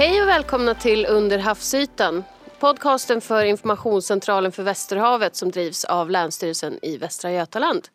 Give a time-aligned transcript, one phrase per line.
[0.00, 2.24] Hej och välkomna till Under havsytan.
[2.60, 7.88] Podcasten för Informationscentralen för Västerhavet som drivs av Länsstyrelsen i Västra Götaland.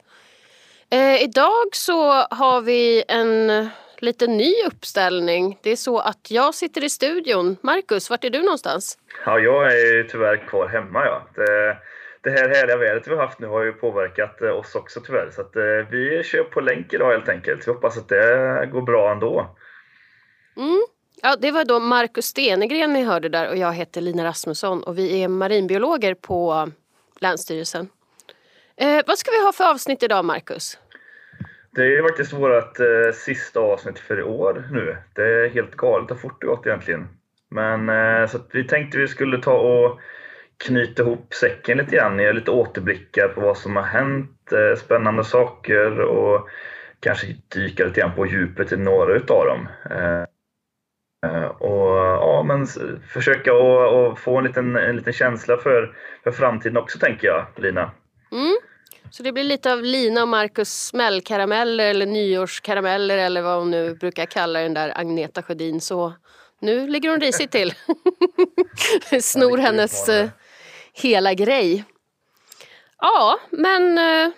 [0.92, 5.60] Eh, idag så har vi en lite ny uppställning.
[5.64, 7.58] Det är så att jag sitter i studion.
[7.62, 8.98] Marcus, vart är du någonstans?
[9.26, 11.06] Ja, jag är tyvärr kvar hemma.
[11.06, 11.28] Ja.
[11.36, 11.78] Det,
[12.22, 15.30] det här härliga vädret vi har haft nu har ju påverkat eh, oss också tyvärr.
[15.32, 17.68] Så att, eh, vi kör på länk idag helt enkelt.
[17.68, 19.56] Vi hoppas att det går bra ändå.
[20.58, 20.86] Mm.
[21.22, 24.98] Ja, det var då Markus Stenegren ni hörde där och jag heter Lina Rasmusson och
[24.98, 26.70] vi är marinbiologer på
[27.20, 27.90] Länsstyrelsen.
[28.78, 30.80] Eh, vad ska vi ha för avsnitt idag Markus?
[31.72, 34.98] Det är faktiskt vårt eh, sista avsnitt för i år nu.
[35.14, 37.08] Det är helt galet hur fort det gått egentligen.
[37.50, 40.00] Men eh, så vi tänkte vi skulle ta och
[40.58, 45.24] knyta ihop säcken lite grann, Göra lite återblickar på vad som har hänt, eh, spännande
[45.24, 46.50] saker och
[47.00, 49.68] kanske dyka lite grann på djupet i några utav dem.
[49.92, 50.24] Eh,
[51.26, 52.68] Eh, Eh, och ja, men
[53.14, 57.92] försöka att få en liten, en liten känsla för, för framtiden också tänker jag, Lina.
[58.32, 58.58] Mm.
[59.12, 63.96] Så det blir lite av Lina och Marcus smällkarameller eller nyårskarameller eller vad hon nu
[63.96, 65.82] brukar kalla den där Agneta Sjödin.
[65.82, 66.14] Så
[66.60, 67.74] nu ligger hon risigt till.
[69.22, 70.30] Snor hennes uh,
[70.94, 71.84] hela grej.
[73.02, 74.34] Ja, men uh,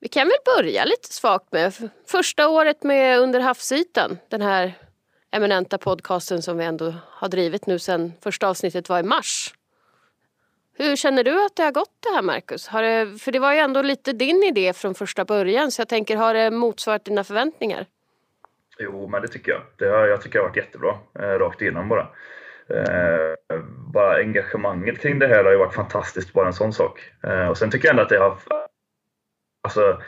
[0.00, 4.18] vi kan väl börja lite svagt med första året med Under havsytan.
[4.28, 4.74] Den här
[5.30, 9.54] eminenta podcasten som vi ändå har drivit nu sedan första avsnittet var i mars.
[10.74, 12.68] Hur känner du att det har gått det här Marcus?
[12.68, 15.88] Har det, för det var ju ändå lite din idé från första början så jag
[15.88, 17.86] tänker, har det motsvarat dina förväntningar?
[18.78, 19.62] Jo, men det tycker jag.
[19.76, 22.08] Det har, jag tycker det har varit jättebra, eh, rakt igenom bara.
[22.70, 23.58] Eh,
[23.92, 27.12] bara engagemanget kring det här har ju varit fantastiskt, bara en sån sak.
[27.22, 28.38] Eh, och sen tycker jag ändå att det har...
[29.62, 30.02] Alltså,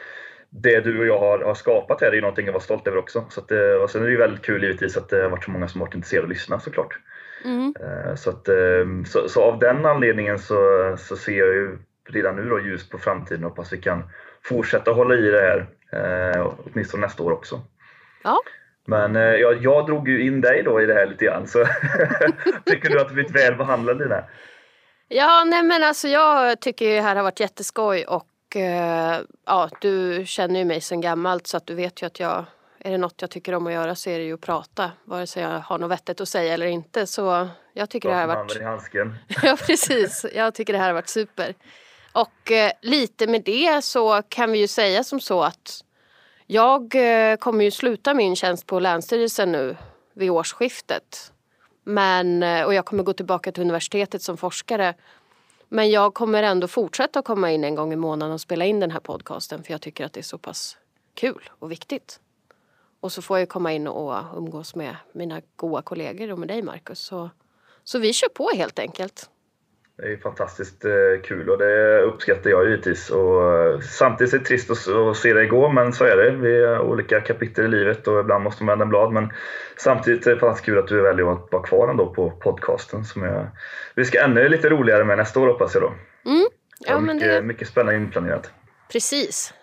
[0.51, 2.99] det du och jag har, har skapat här är ju någonting jag var stolt över
[2.99, 3.25] också.
[3.31, 5.45] Så att, eh, och sen är det ju väldigt kul givetvis att det har varit
[5.45, 6.99] så många som varit intresserade av att lyssna såklart.
[7.45, 7.75] Mm.
[7.81, 10.57] Eh, så, att, eh, så, så, av den anledningen så,
[10.99, 11.79] så ser jag ju
[12.09, 14.03] redan nu då ljus på framtiden och hoppas vi kan
[14.43, 15.67] fortsätta hålla i det här,
[16.65, 17.61] åtminstone nästa år också.
[18.25, 18.39] Ja.
[18.87, 21.67] Men jag, jag drog ju in dig då i det här lite grann, så
[22.65, 24.25] tycker du att du blivit väl behandlad Lina?
[25.13, 28.30] Ja, nej men alltså jag tycker det här har varit jätteskoj och eh,
[29.45, 32.45] ja, du känner ju mig sedan gammalt så att du vet ju att jag
[32.85, 34.93] är det något jag tycker om att göra så är det ju att prata.
[35.05, 37.07] Vare sig jag har något vettigt att säga eller inte.
[37.07, 38.57] Så jag tycker det här har varit...
[38.57, 39.17] i handsken.
[39.43, 40.27] ja precis.
[40.35, 41.55] Jag tycker det här har varit super.
[42.13, 45.85] Och eh, lite med det så kan vi ju säga som så att
[46.47, 49.77] jag eh, kommer ju sluta min tjänst på Länsstyrelsen nu
[50.15, 51.33] vid årsskiftet.
[51.85, 54.95] Men, eh, och jag kommer gå tillbaka till universitetet som forskare.
[55.73, 58.91] Men jag kommer ändå fortsätta komma in en gång i månaden och spela in den
[58.91, 60.77] här podcasten för jag tycker att det är så pass
[61.15, 62.21] kul och viktigt.
[63.01, 66.63] Och så får jag komma in och umgås med mina goa kollegor och med dig
[66.63, 66.99] Marcus.
[66.99, 67.31] Så,
[67.85, 69.31] så vi kör på helt enkelt.
[70.03, 73.11] Det är fantastiskt eh, kul och det uppskattar jag givetvis.
[73.11, 76.31] Och eh, samtidigt är det trist att se det gå, men så är det.
[76.31, 79.13] Vi har olika kapitel i livet och ibland måste man vända blad.
[79.13, 79.33] Men
[79.77, 83.05] samtidigt är det fantastiskt kul att du väljer att vara kvar ändå på podcasten.
[83.05, 83.47] Som jag,
[83.95, 85.93] vi ska ännu lite roligare med nästa år hoppas jag då.
[86.31, 86.47] Mm.
[86.87, 87.43] Ja, mycket, det...
[87.43, 88.51] mycket spännande inplanerat.
[88.93, 89.55] Precis.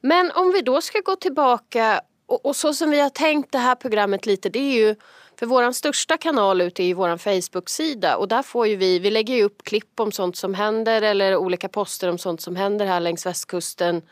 [0.00, 3.58] Men om vi då ska gå tillbaka och, och så som vi har tänkt det
[3.58, 4.94] här programmet lite, det är ju
[5.38, 9.10] för vår största kanal ute är ju vår Facebook-sida och där får ju vi, vi
[9.10, 12.86] lägger ju upp klipp om sånt som händer eller olika poster om sånt som händer
[12.86, 14.02] här längs västkusten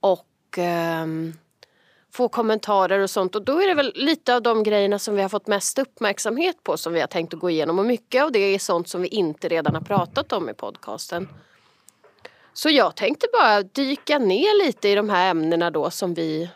[0.00, 1.06] och eh,
[2.12, 5.22] få kommentarer och sånt och då är det väl lite av de grejerna som vi
[5.22, 8.32] har fått mest uppmärksamhet på som vi har tänkt att gå igenom och mycket av
[8.32, 11.28] det är sånt som vi inte redan har pratat om i podcasten.
[12.52, 16.50] Så jag tänkte bara dyka ner lite i de här ämnena då som vi,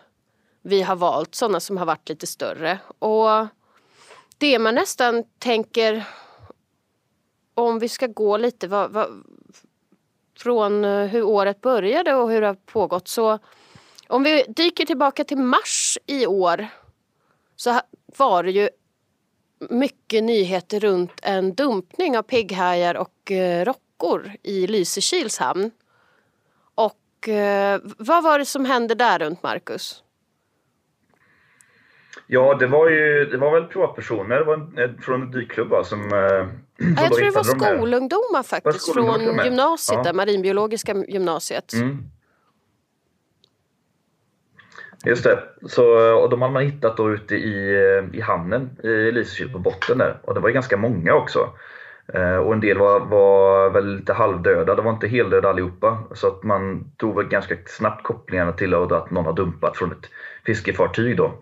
[0.62, 2.78] vi har valt, sådana som har varit lite större.
[2.98, 3.46] Och
[4.42, 6.04] det man nästan tänker
[7.54, 9.24] om vi ska gå lite vad, vad,
[10.38, 13.38] från eh, hur året började och hur det har pågått så
[14.08, 16.66] om vi dyker tillbaka till mars i år
[17.56, 17.80] så
[18.16, 18.68] var det ju
[19.70, 25.70] mycket nyheter runt en dumpning av pigghajar och eh, rockor i Lysekils hamn.
[26.74, 30.02] Och eh, vad var det som hände där runt Marcus?
[32.34, 35.84] Ja, det var ju det var väl privatpersoner det var en, från en dykklubb som,
[35.86, 36.08] som
[36.98, 40.02] Jag tror det var skolungdomar faktiskt skolungdomar från gymnasiet, ja.
[40.02, 41.72] där, marinbiologiska gymnasiet.
[41.72, 41.98] Mm.
[45.04, 45.42] Just det.
[45.66, 47.76] Så, och de hade man hittat då ute i,
[48.12, 50.20] i hamnen i Lysekil på botten där.
[50.22, 51.48] Och det var ganska många också.
[52.14, 56.02] Eh, och en del var, var väl lite halvdöda, det var inte heldöda allihopa.
[56.14, 60.10] Så att man tog väl ganska snabbt kopplingarna till att någon har dumpat från ett
[60.46, 61.32] fiskefartyg då.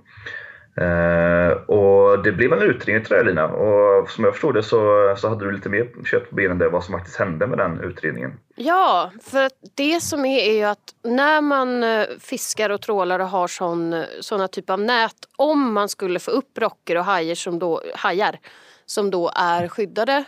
[0.76, 5.14] Eh, och det blev en utredning till jag Lina och som jag förstod det så,
[5.18, 7.80] så hade du lite mer kött på benen där vad som faktiskt hände med den
[7.80, 8.32] utredningen.
[8.54, 13.28] Ja, för det som är är ju att när man eh, fiskar och trålar och
[13.28, 17.58] har sån, såna typ av nät, om man skulle få upp rocker och hajar som
[17.58, 18.38] då, hajar
[18.86, 20.24] som då är skyddade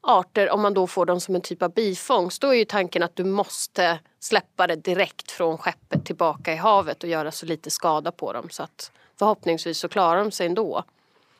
[0.00, 3.02] arter, om man då får dem som en typ av bifångst, då är ju tanken
[3.02, 7.70] att du måste släppa det direkt från skeppet tillbaka i havet och göra så lite
[7.70, 8.92] skada på dem så att
[9.22, 10.84] förhoppningsvis så klarar de sig ändå.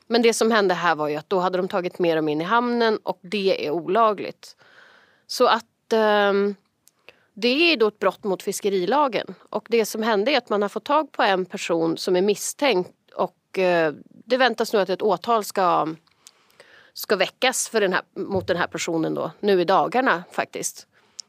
[0.06, 2.40] Men det som hände här var ju att då hade de tagit med dem in
[2.40, 4.56] i hamnen och det är olagligt.
[5.26, 6.32] Så att eh,
[7.34, 9.34] det är då ett brott mot fiskerilagen.
[9.50, 12.22] Och det som hände är att man har fått tag på en person som är
[12.22, 15.88] misstänkt och eh, det väntas nu att ett åtal ska,
[16.92, 20.86] ska väckas för den här, mot den här personen då, nu i dagarna faktiskt.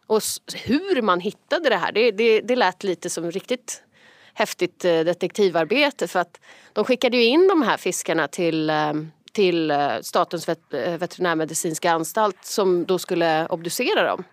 [0.08, 0.22] Och
[0.66, 3.84] hur man hittade det här, det, det, det lät lite som riktigt
[4.34, 6.40] häftigt eh, detektivarbete för att
[6.74, 8.94] de skickade ju in de här fiskarna till, eh,
[9.32, 14.24] till eh, Statens veterinärmedicinska anstalt som då skulle obducera dem.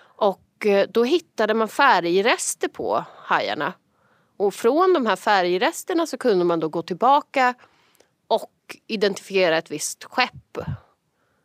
[0.00, 3.72] Och då hittade man färgrester på hajarna.
[4.36, 7.54] Och från de här färgresterna så kunde man då gå tillbaka
[8.26, 10.58] och identifiera ett visst skepp.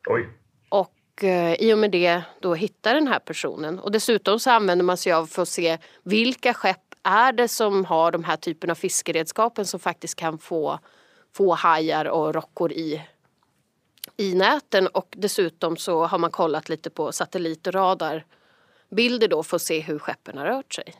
[0.09, 0.30] Oj.
[0.69, 1.24] Och
[1.59, 3.80] i och med det då hitta den här personen.
[3.80, 7.86] Och dessutom så använder man sig av för att se vilka skepp är det som
[7.86, 10.80] har de här typen av fiskeredskapen som faktiskt kan få,
[11.34, 13.02] få hajar och rockor i,
[14.18, 19.56] i näten och dessutom så har man kollat lite på satellit och radarbilder då för
[19.56, 20.96] att se hur skeppen har rört sig.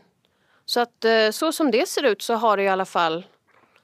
[0.66, 3.26] Så att eh, så som det ser ut så har det i alla fall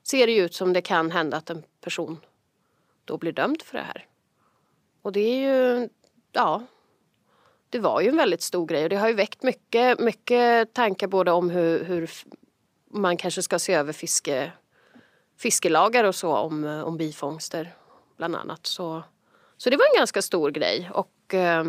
[0.03, 2.17] ser det ut som det kan hända att en person
[3.05, 4.05] då blir dömd för det här.
[5.01, 5.89] Och det är ju,
[6.31, 6.63] ja,
[7.69, 11.07] det var ju en väldigt stor grej och det har ju väckt mycket, mycket tankar
[11.07, 12.09] både om hur, hur
[12.91, 14.51] man kanske ska se över fiske,
[15.37, 17.73] fiskelagar och så om, om bifångster
[18.17, 18.65] bland annat.
[18.65, 19.03] Så,
[19.57, 21.63] så det var en ganska stor grej och eh,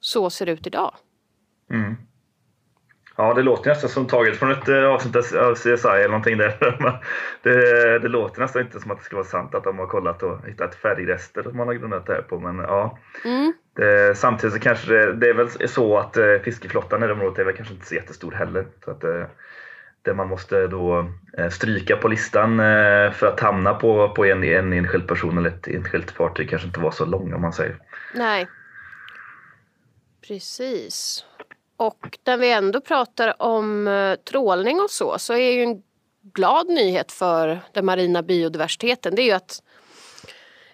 [0.00, 0.94] så ser det ut idag.
[1.70, 1.96] Mm.
[3.16, 7.00] Ja, det låter nästan som taget från ett eh, avsnitt av CSI eller någonting där.
[7.42, 10.22] Det, det låter nästan inte som att det ska vara sant att de har kollat
[10.22, 12.40] och hittat färgrester som man har grundat det här på.
[12.40, 17.02] Men ja, mm det, samtidigt så kanske det, det, är väl så att eh, fiskeflottan
[17.02, 18.66] i det området är väl kanske inte så jättestor heller.
[18.84, 19.24] Så att, eh,
[20.02, 24.44] det man måste då eh, stryka på listan eh, för att hamna på, på en,
[24.44, 27.78] en enskild person eller ett enskilt fartyg kanske inte var så lång om man säger.
[28.14, 28.46] Nej.
[30.28, 31.24] Precis.
[31.76, 35.82] Och när vi ändå pratar om trålning och så, så är ju en
[36.32, 39.62] glad nyhet för den marina biodiversiteten det är ju att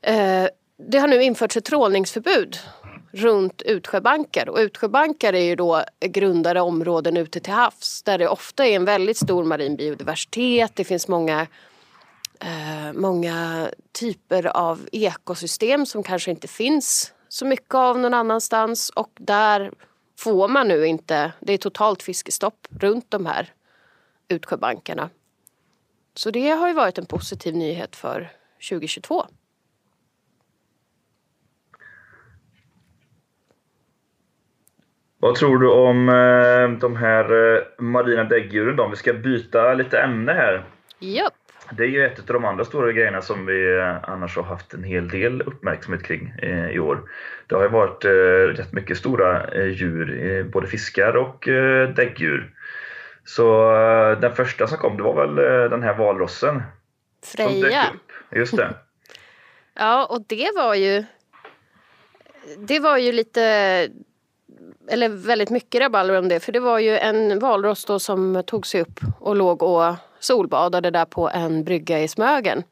[0.02, 0.46] eh,
[0.90, 2.58] det har nu införts ett trålningsförbud
[3.12, 4.48] runt utsjöbankar.
[4.48, 8.84] Och utsjöbankar är ju då grundade områden ute till havs där det ofta är en
[8.84, 10.72] väldigt stor marin biodiversitet.
[10.74, 11.46] Det finns många,
[12.40, 19.10] eh, många typer av ekosystem som kanske inte finns så mycket av någon annanstans och
[19.14, 19.72] där
[20.18, 23.52] får man nu inte, det är totalt fiskestopp runt de här
[24.28, 25.10] utsjöbankarna.
[26.14, 28.32] Så det har ju varit en positiv nyhet för
[28.70, 29.26] 2022.
[35.22, 38.88] Vad tror du om eh, de här eh, marina däggdjuren då?
[38.88, 40.64] Vi ska byta lite ämne här.
[40.98, 41.34] Japp.
[41.72, 44.74] Det är ju ett av de andra stora grejerna som vi eh, annars har haft
[44.74, 46.34] en hel del uppmärksamhet kring
[46.72, 47.02] i år.
[47.46, 48.04] Det har ju varit
[48.58, 51.48] rätt mycket stora djur, både fiskar och
[51.96, 52.54] däggdjur.
[53.24, 53.72] Så
[54.20, 55.34] den första som kom, det var väl
[55.70, 56.62] den här valrossen.
[57.24, 57.84] Freja.
[58.30, 58.74] Just det.
[59.74, 61.04] ja, och det var ju
[62.58, 63.88] det var ju lite
[64.88, 66.40] eller väldigt mycket rabalder om det.
[66.40, 70.90] För det var ju en valross då som tog sig upp och låg och solbadade
[70.90, 72.62] där på en brygga i Smögen.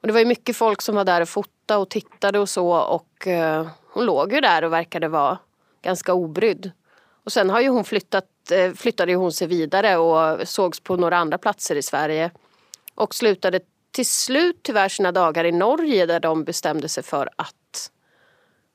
[0.00, 2.72] Och det var ju mycket folk som var där och fotade och tittade och så
[2.72, 5.38] och eh, hon låg ju där och verkade vara
[5.82, 6.70] ganska obrydd.
[7.24, 11.16] Och sen har ju hon flyttat, uh, flyttade hon sig vidare och sågs på några
[11.16, 12.30] andra platser i Sverige.
[12.94, 13.60] Och slutade
[13.90, 17.90] till slut tyvärr sina dagar i Norge där de bestämde sig för att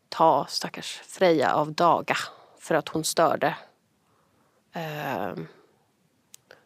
[0.10, 2.16] ta stackars Freja av daga
[2.62, 3.56] för att hon störde
[4.75, 5.44] eh,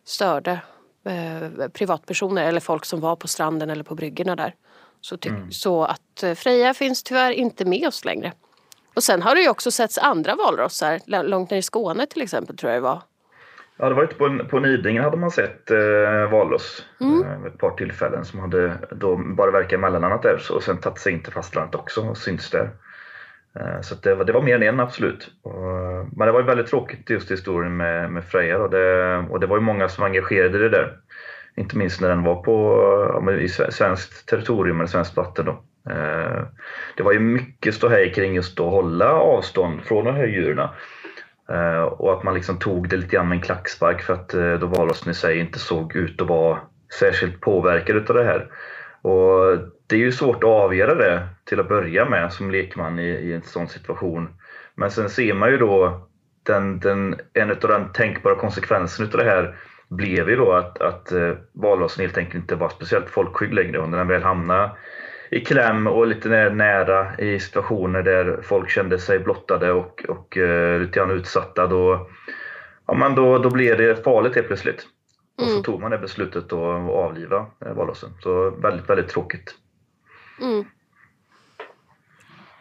[0.03, 0.59] störde
[1.05, 4.55] eh, privatpersoner eller folk som var på stranden eller på bryggorna där.
[5.01, 5.51] Så, mm.
[5.51, 8.33] så att eh, Freja finns tyvärr inte med oss längre.
[8.95, 12.57] Och sen har det ju också setts andra valrossar, långt ner i Skåne till exempel
[12.57, 13.01] tror jag det var.
[13.77, 17.23] Ja, det var ute på, på Nidingen hade man sett eh, valross mm.
[17.23, 20.99] eh, ett par tillfällen som hade då bara verkat i mellanlandet där och sen tagit
[20.99, 22.69] sig in till fastlandet också och synts där.
[23.59, 25.31] Eh, så det var, det var mer än en absolut.
[26.15, 29.47] Men det var ju väldigt tråkigt just historien med, med Freja och det, och det
[29.47, 30.97] var ju många som var engagerade i det där.
[31.57, 35.45] Inte minst när den var på i svenskt territorium eller svenskt vatten.
[35.45, 35.51] Då.
[35.91, 36.43] Eh,
[36.97, 40.69] det var ju mycket ståhej kring just att hålla avstånd från de här djuren.
[41.49, 44.29] Eh, och att man liksom tog det lite grann med en klackspark för att
[44.61, 46.59] då valrossen i sig inte såg ut att vara
[46.99, 48.47] särskilt påverkad utav det här.
[49.05, 49.57] Och
[49.87, 53.33] det är ju svårt att avgöra det till att börja med som lekman i, i
[53.33, 54.29] en sån situation.
[54.75, 56.07] Men sen ser man ju då
[56.43, 59.55] den, den, en av de tänkbara konsekvenserna av det här
[59.89, 63.79] blev ju då att, att eh, helt enkelt inte var speciellt folkskygg längre.
[63.79, 64.71] Och när den väl hamnade
[65.29, 70.79] i kläm och lite nära i situationer där folk kände sig blottade och, och eh,
[70.79, 72.09] lite grann utsatta, då,
[72.87, 74.85] ja, men då, då blev det farligt helt plötsligt.
[75.35, 75.63] Och så mm.
[75.63, 78.09] tog man det beslutet att avliva eh, valrossen.
[78.23, 79.55] Så väldigt, väldigt tråkigt.
[80.41, 80.65] Mm.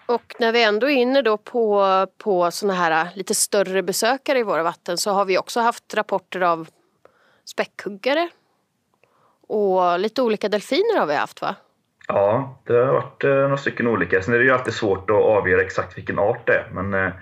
[0.07, 4.43] Och när vi ändå är inne då på, på såna här lite större besökare i
[4.43, 6.69] våra vatten så har vi också haft rapporter av
[7.45, 8.29] späckhuggare
[9.47, 11.55] och lite olika delfiner har vi haft va?
[12.09, 14.23] Ja, det har varit eh, några stycken olika.
[14.23, 16.71] Sen är det ju alltid svårt att avgöra exakt vilken art det är.
[16.73, 17.13] Men eh,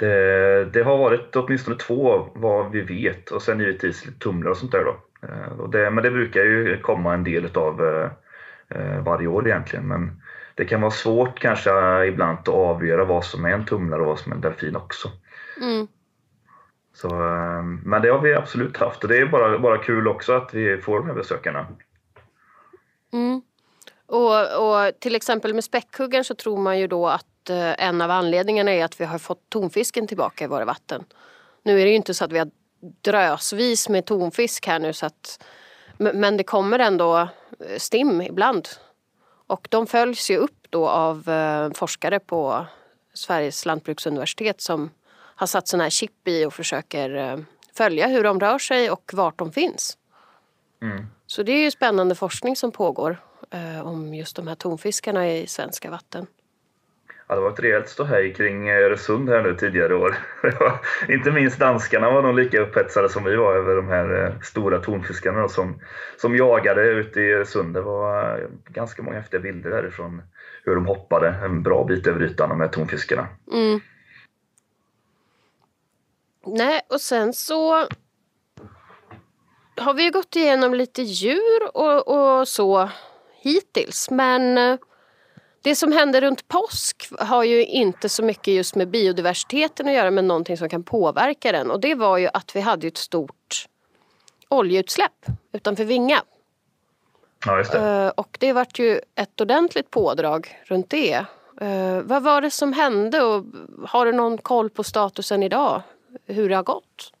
[0.00, 4.72] det, det, har varit åtminstone två vad vi vet och sen givetvis tumlare och sånt
[4.72, 4.84] där.
[4.84, 5.26] Då.
[5.28, 7.84] Eh, och det, men det brukar ju komma en del av
[8.68, 9.88] eh, varje år egentligen.
[9.88, 10.22] Men
[10.54, 11.70] det kan vara svårt kanske
[12.06, 15.08] ibland att avgöra vad som är en tumlare och vad som är en delfin också.
[15.60, 15.86] Mm.
[16.92, 17.08] Så,
[17.84, 20.78] men det har vi absolut haft och det är bara, bara kul också att vi
[20.78, 21.66] får de här besökarna.
[23.12, 23.42] Mm.
[24.06, 28.10] Och, och till exempel med späckhuggaren så tror man ju då att eh, en av
[28.10, 31.04] anledningarna är att vi har fått tonfisken tillbaka i våra vatten.
[31.62, 32.50] Nu är det ju inte så att vi har
[33.02, 35.44] drösvis med tonfisk här nu så att
[35.98, 38.68] men det kommer ändå eh, stim ibland.
[39.46, 42.66] Och de följs ju upp då av eh, forskare på
[43.14, 48.58] Sveriges lantbruksuniversitet som har satt sådana här chip i och försöker följa hur de rör
[48.58, 49.98] sig och vart de finns.
[50.82, 51.06] Mm.
[51.26, 53.16] Så det är ju spännande forskning som pågår
[53.50, 56.26] eh, om just de här tonfiskarna i svenska vatten.
[57.30, 60.16] Ja, det var ett rejält ståhej kring eh, Öresund här nu tidigare år.
[61.08, 64.78] Inte minst danskarna var nog lika upphetsade som vi var över de här eh, stora
[64.78, 65.80] tonfiskarna som,
[66.16, 67.74] som jagade ute i Öresund.
[67.74, 70.22] Det var eh, ganska många häftiga bilder därifrån
[70.64, 73.28] hur de hoppade en bra bit över ytan, de här tonfiskarna.
[73.52, 73.80] Mm.
[76.46, 77.86] Nej, och sen så
[79.76, 82.08] har vi gått igenom lite djur och,
[82.40, 82.90] och så
[83.42, 84.10] hittills.
[84.10, 84.58] Men
[85.62, 90.10] det som hände runt påsk har ju inte så mycket just med biodiversiteten att göra
[90.10, 91.70] men någonting som kan påverka den.
[91.70, 93.66] Och det var ju att vi hade ett stort
[94.48, 96.22] oljeutsläpp utanför Vinga.
[97.46, 97.78] Ja, just det.
[97.78, 101.24] Eh, och det vart ju ett ordentligt pådrag runt det.
[101.62, 103.44] Uh, vad var det som hände och
[103.88, 105.82] har du någon koll på statusen idag?
[106.26, 107.12] Hur det har gått?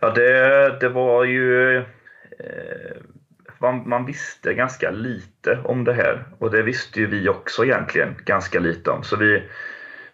[0.00, 1.84] Ja, det, det var ju...
[3.62, 8.14] Man, man, visste ganska lite om det här och det visste ju vi också egentligen
[8.24, 9.02] ganska lite om.
[9.02, 9.42] Så vi,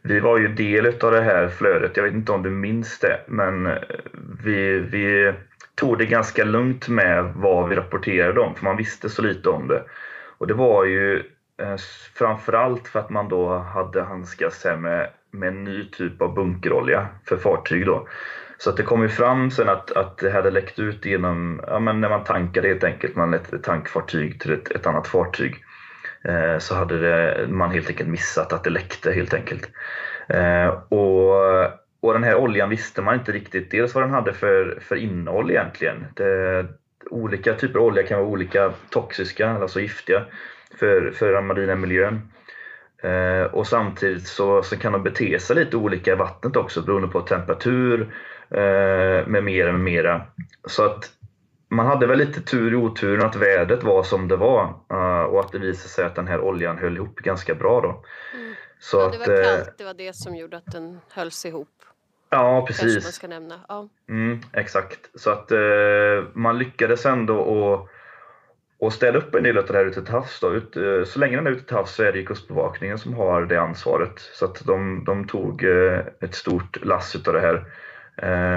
[0.02, 1.97] vi var ju del av det här flödet.
[1.97, 3.78] Jag vet inte om du minns det, men eh,
[4.45, 5.33] vi, vi
[5.75, 9.69] tog det ganska lugnt med vad vi rapporterade om, för man visste så lite om
[9.69, 9.83] det.
[10.38, 11.17] Och det var ju
[11.62, 11.76] eh,
[12.14, 17.37] framförallt för att man då hade handskats med, med en ny typ av bunkerolja för
[17.37, 17.87] fartyg.
[17.87, 18.09] Då.
[18.58, 21.78] Så att det kom ju fram sen att, att det hade läckt ut genom, ja,
[21.78, 25.64] men när man tankade helt enkelt, man ett tankfartyg till ett, ett annat fartyg.
[26.24, 29.70] Eh, så hade det, man helt enkelt missat att det läckte helt enkelt.
[30.28, 31.62] Eh, och,
[32.00, 35.50] och den här oljan visste man inte riktigt dels vad den hade för, för innehåll
[35.50, 36.04] egentligen.
[36.14, 36.66] Det,
[37.10, 40.24] olika typer av olja kan vara olika toxiska, alltså giftiga,
[40.78, 42.20] för, för den marina miljön.
[43.02, 47.08] Eh, och samtidigt så, så kan de bete sig lite olika i vattnet också beroende
[47.08, 48.14] på temperatur,
[48.50, 50.23] med mera, med mera.
[50.67, 51.12] Så att
[51.69, 55.40] man hade väl lite tur i oturen att vädret var som det var eh, och
[55.40, 58.05] att det visade sig att den här oljan höll ihop ganska bra då.
[58.35, 58.55] Mm.
[58.78, 61.69] Så ja, det var att, kallt, det var det som gjorde att den hölls ihop.
[62.31, 63.05] Ja, precis.
[63.05, 63.61] man ska nämna.
[63.69, 63.88] Ja.
[64.09, 65.11] Mm, exakt.
[65.14, 65.59] Så att eh,
[66.33, 67.88] man lyckades ändå att
[68.81, 70.40] och städa upp en del av det här ute till havs.
[70.40, 70.55] Då.
[70.55, 73.43] Ut, eh, så länge den är ute till havs så är det Kustbevakningen som har
[73.43, 74.21] det ansvaret.
[74.21, 75.64] Så att de, de tog
[76.21, 77.88] ett stort lass av det här Eh,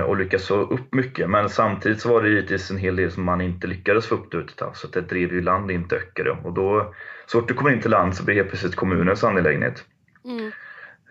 [0.06, 1.30] och lyckas få upp mycket.
[1.30, 4.32] Men samtidigt så var det givetvis en hel del som man inte lyckades få upp
[4.32, 6.36] det ute så det drev ju land in till Öckerö.
[6.44, 6.94] Och då,
[7.26, 9.84] så fort du kommer in till land så blir det helt plötsligt kommunens angelägenhet.
[10.26, 10.52] Mm.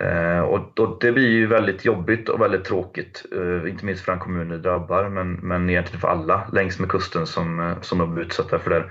[0.00, 4.12] Eh, och, och, det blir ju väldigt jobbigt och väldigt tråkigt, eh, inte minst för
[4.12, 7.99] den kommunen det drabbar, men, men egentligen för alla längs med kusten som, eh, som
[7.99, 8.85] de blir utsatta för det.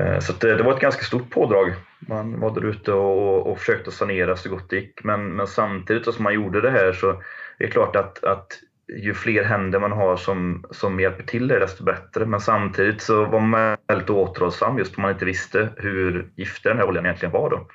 [0.00, 1.72] Eh, så det, det, var ett ganska stort pådrag.
[1.98, 6.14] Man var där ute och, och försökte sanera så gott det gick, men, men samtidigt
[6.14, 7.16] som man gjorde det här så är
[7.58, 11.84] det klart att, att ju fler händer man har som, som hjälper till det desto
[11.84, 12.26] bättre.
[12.26, 16.78] Men samtidigt så var man väldigt återhållsam just för man inte visste hur giftig den
[16.78, 17.66] här oljan egentligen var då.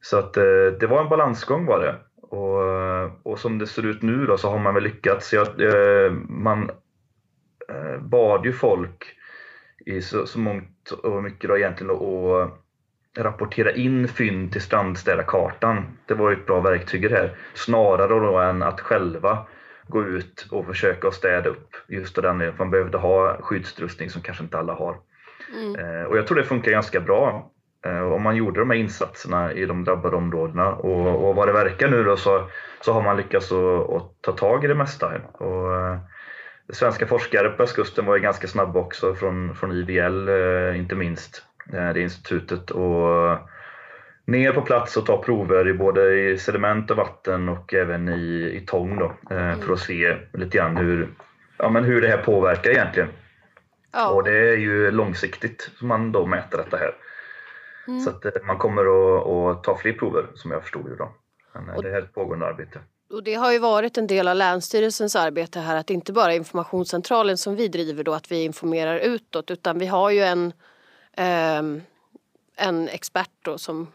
[0.00, 1.96] Så att eh, det var en balansgång var det.
[2.22, 5.32] Och, eh, och som det ser ut nu då så har man väl lyckats.
[5.32, 6.70] Jag, eh, man
[7.68, 9.16] eh, bad ju folk
[9.86, 15.84] i så, så mångt och mycket då egentligen att eh, rapportera in fynd till strandstädarkartan.
[16.06, 17.36] Det var ju ett bra verktyg i det här.
[17.54, 19.46] Snarare då än att själva
[19.88, 24.22] gå ut och försöka städa upp just av den anledningen man behövde ha skyddsutrustning som
[24.22, 24.96] kanske inte alla har.
[25.54, 25.76] Mm.
[25.76, 27.50] Eh, och jag tror det funkar ganska bra
[27.86, 31.52] eh, om man gjorde de här insatserna i de drabbade områdena och, och vad det
[31.52, 32.48] verkar nu då så,
[32.80, 35.12] så har man lyckats att, att ta tag i det mesta.
[35.32, 35.98] Och, eh,
[36.72, 40.28] svenska forskare på östkusten var ju ganska snabba också från, från IVL
[40.76, 41.42] inte minst,
[41.94, 43.38] det institutet och
[44.24, 48.60] ner på plats och ta prover i både i sediment och vatten och även i,
[48.62, 49.60] i tång då, eh, mm.
[49.60, 51.14] för att se lite grann hur,
[51.58, 53.08] ja, men hur det här påverkar egentligen.
[53.92, 54.08] Ja.
[54.08, 56.94] Och det är ju långsiktigt som man då mäter detta här.
[57.88, 58.00] Mm.
[58.00, 61.12] Så att eh, man kommer att, att, ta fler prover som jag förstod det då.
[61.54, 62.80] Men eh, och, det här är ett pågående arbete.
[63.10, 67.36] Och det har ju varit en del av Länsstyrelsens arbete här att inte bara informationscentralen
[67.36, 70.52] som vi driver då att vi informerar utåt utan vi har ju en,
[71.16, 71.62] eh,
[72.56, 73.86] en expert då som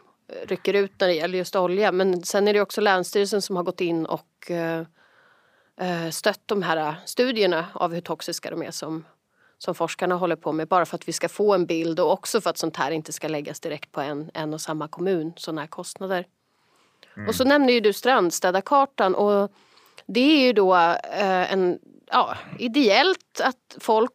[0.42, 1.92] rycker ut när det gäller just olja.
[1.92, 4.84] Men sen är det också Länsstyrelsen som har gått in och eh,
[5.80, 9.04] eh, stött de här studierna av hur toxiska de är som,
[9.58, 10.68] som forskarna håller på med.
[10.68, 13.12] Bara för att vi ska få en bild och också för att sånt här inte
[13.12, 16.26] ska läggas direkt på en, en och samma kommun, sådana här kostnader.
[17.16, 17.28] Mm.
[17.28, 19.52] Och så nämner ju du strandstädarkartan och
[20.06, 24.12] det är ju då eh, en, ja, ideellt att folk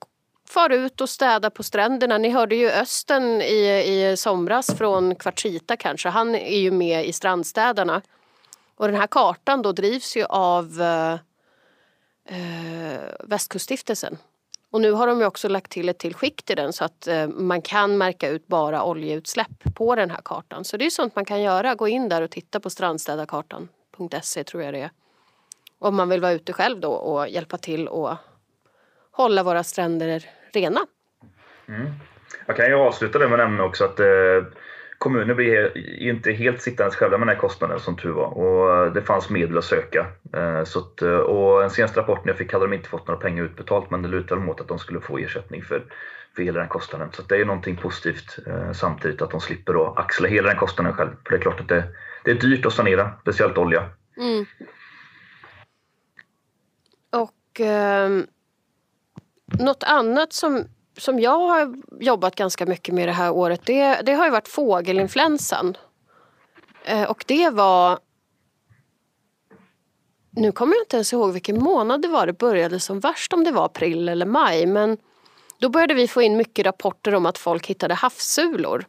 [0.49, 2.17] far ut och städa på stränderna.
[2.17, 6.09] Ni hörde ju Östen i, i somras från Kvartsita kanske.
[6.09, 8.01] Han är ju med i Strandstädarna.
[8.75, 11.13] Och den här kartan då drivs ju av eh,
[12.37, 14.17] eh, Västkuststiftelsen.
[14.69, 17.07] Och nu har de ju också lagt till ett till skikt i den så att
[17.07, 20.63] eh, man kan märka ut bara oljeutsläpp på den här kartan.
[20.63, 21.75] Så det är sånt man kan göra.
[21.75, 24.91] Gå in där och titta på strandstädarkartan.se tror jag det är.
[25.79, 28.15] Om man vill vara ute själv då och hjälpa till och
[29.11, 30.79] hålla våra stränder rena.
[31.67, 31.91] Mm.
[32.45, 34.43] Jag kan ju avsluta det med att nämna också att eh,
[34.97, 39.01] kommuner blir inte helt sittandes själva med den här kostnaden som tur var och det
[39.01, 40.07] fanns medel att söka.
[40.33, 43.21] Eh, så att, eh, och den senaste rapporten jag fick hade de inte fått några
[43.21, 45.83] pengar utbetalt men det lutade mot att de skulle få ersättning för,
[46.35, 47.09] för hela den kostnaden.
[47.11, 50.93] Så det är någonting positivt eh, samtidigt att de slipper då axla hela den kostnaden
[50.93, 51.11] själv.
[51.23, 51.83] För det är klart att det,
[52.23, 53.89] det är dyrt att sanera, speciellt olja.
[54.17, 54.45] Mm.
[57.11, 58.27] Och um
[59.59, 60.63] något annat som,
[60.97, 64.47] som jag har jobbat ganska mycket med det här året det, det har ju varit
[64.47, 65.77] fågelinfluensan.
[66.85, 67.99] Eh, och det var...
[70.37, 73.43] Nu kommer jag inte ens ihåg vilken månad det var det började som värst, om
[73.43, 74.65] det var april eller maj.
[74.65, 74.97] Men
[75.59, 78.85] då började vi få in mycket rapporter om att folk hittade havssulor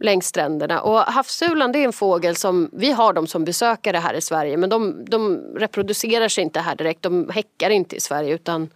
[0.00, 0.80] längs stränderna.
[0.80, 4.56] Och havssulan det är en fågel som, vi har dem som besökare här i Sverige
[4.56, 8.70] men de, de reproducerar sig inte här direkt, de häckar inte i Sverige utan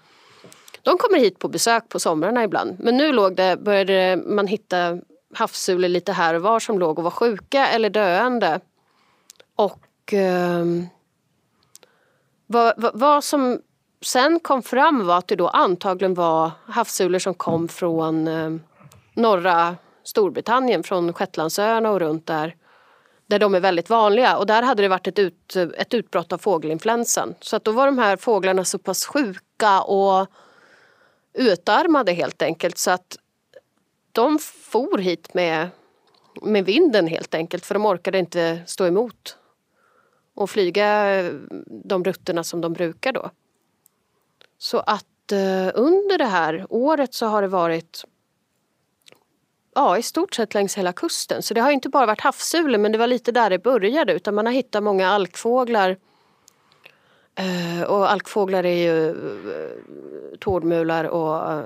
[0.82, 2.76] de kommer hit på besök på somrarna ibland.
[2.80, 4.98] Men nu låg det, började man hitta
[5.34, 8.60] havssulor lite här och var som låg och var sjuka eller döende.
[9.56, 10.64] Och eh,
[12.46, 13.60] vad, vad, vad, som
[14.04, 18.50] sen kom fram var att det då antagligen var havssulor som kom från eh,
[19.14, 22.54] norra Storbritannien, från Shetlandsöarna och runt där.
[23.26, 26.38] Där de är väldigt vanliga och där hade det varit ett, ut, ett utbrott av
[26.38, 27.34] fågelinfluensan.
[27.40, 30.26] Så att då var de här fåglarna så pass sjuka och
[31.38, 33.18] utarmade helt enkelt så att
[34.12, 35.68] de for hit med,
[36.42, 39.36] med vinden helt enkelt för de orkade inte stå emot
[40.34, 41.32] och flyga eh,
[41.66, 43.30] de rutterna som de brukar då.
[44.58, 48.04] Så att eh, under det här året så har det varit
[49.74, 51.42] ja, i stort sett längs hela kusten.
[51.42, 54.34] Så det har inte bara varit havssulor men det var lite där det började utan
[54.34, 56.07] man har hittat många alkfåglar Eh,
[57.38, 61.64] Eh, och alkfåglar är ju eh, tårdmular och eh,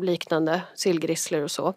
[0.00, 1.74] liknande, sillgrisslor och så.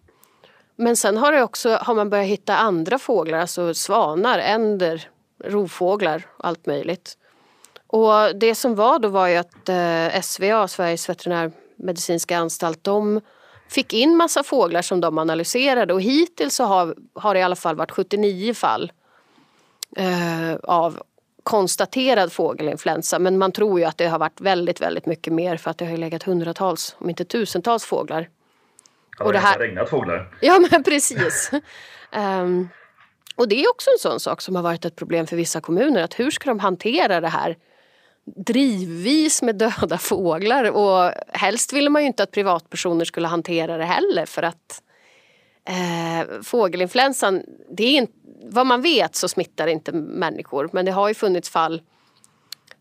[0.76, 5.10] Men sen har, det också, har man börjat hitta andra fåglar, alltså svanar, änder,
[5.44, 7.18] rovfåglar, allt möjligt.
[7.88, 13.22] Och det som var då var ju att SVA, Sveriges veterinärmedicinska anstalt, de
[13.70, 17.56] fick in massa fåglar som de analyserade och hittills så har, har det i alla
[17.56, 18.92] fall varit 79 fall
[19.98, 21.00] eh, av
[21.46, 25.72] konstaterad fågelinfluensa men man tror ju att det har varit väldigt, väldigt mycket mer för
[25.72, 28.30] att det har legat hundratals, om inte tusentals fåglar.
[29.20, 30.38] Ja, och det har regnat fåglar.
[30.42, 31.52] Ja, men precis.
[32.16, 32.70] um,
[33.36, 36.04] och det är också en sån sak som har varit ett problem för vissa kommuner.
[36.04, 37.58] Att hur ska de hantera det här
[38.26, 43.86] drivvis med döda fåglar och helst ville man ju inte att privatpersoner skulle hantera det
[43.86, 44.82] heller för att
[45.70, 48.14] eh, fågelinfluensan, det är inte,
[48.50, 51.82] vad man vet så smittar det inte människor men det har ju funnits fall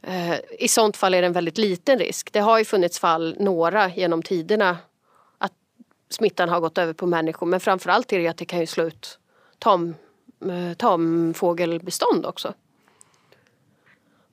[0.02, 2.32] eh, i sånt fall är det en väldigt liten risk.
[2.32, 4.78] Det har ju funnits fall, några genom tiderna,
[5.38, 5.52] att
[6.10, 8.84] smittan har gått över på människor men framförallt är det att det kan ju slå
[8.84, 9.18] ut
[9.58, 9.94] tam,
[10.44, 12.54] eh, tamfågelbestånd också.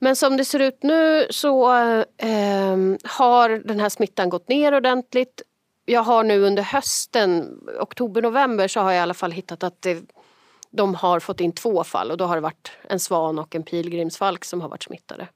[0.02, 1.72] Men som det ser ut nu så
[2.16, 5.42] eh, har den här smittan gått ner ordentligt.
[5.84, 10.02] Jag har nu under hösten, oktober-november, så har jag i alla fall hittat att det,
[10.72, 13.62] de har fått in två fall och då har det varit en svan och en
[13.62, 15.28] pilgrimsfalk som har varit smittade.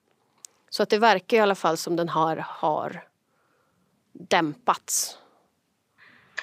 [0.70, 3.04] Så att det verkar i alla fall som den har, har
[4.12, 5.18] dämpats.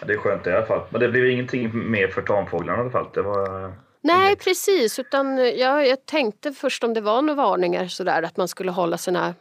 [0.06, 0.82] Det är skönt i alla fall.
[0.90, 3.08] Men det blev ingenting mer för tamfåglarna i alla fall.
[3.14, 5.00] Det var Nej, precis.
[5.00, 8.98] Utan jag, jag tänkte först om det var några varningar sådär att man skulle hålla
[8.98, 9.34] sina